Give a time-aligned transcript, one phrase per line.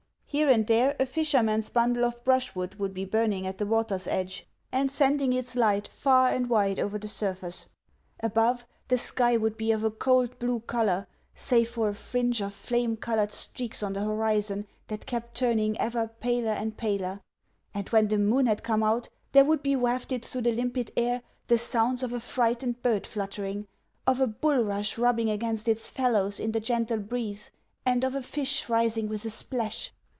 [0.33, 4.47] Here and there a fisherman's bundle of brushwood would be burning at the water's edge,
[4.71, 7.65] and sending its light far and wide over the surface.
[8.21, 12.53] Above, the sky would be of a cold blue colour, save for a fringe of
[12.53, 17.19] flame coloured streaks on the horizon that kept turning ever paler and paler;
[17.73, 21.23] and when the moon had come out there would be wafted through the limpid air
[21.47, 23.67] the sounds of a frightened bird fluttering,
[24.07, 27.51] of a bulrush rubbing against its fellows in the gentle breeze,
[27.85, 29.91] and of a fish rising with a splash.